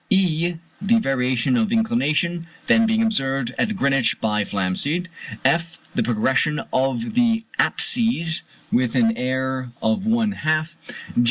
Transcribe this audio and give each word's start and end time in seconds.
(e) 0.09 0.55
The 0.81 0.99
variation 0.99 1.55
of 1.55 1.71
inclination, 1.71 2.47
then 2.65 2.87
being 2.87 3.03
observed 3.03 3.53
at 3.59 3.75
Greenwich 3.75 4.19
by 4.19 4.43
Flamsteed. 4.43 5.09
(f) 5.45 5.77
The 5.93 6.01
progression 6.01 6.59
of 6.73 7.13
the 7.13 7.43
apses 7.59 8.41
(with 8.71 8.95
an 8.95 9.15
error 9.15 9.73
of 9.79 10.07
one 10.07 10.31
half). 10.31 10.75